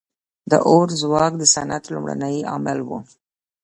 •د 0.51 0.53
اور 0.67 0.87
ځواک 1.01 1.33
د 1.37 1.43
صنعت 1.53 1.83
لومړنی 1.93 2.35
عامل 2.49 2.79
و. 2.87 2.89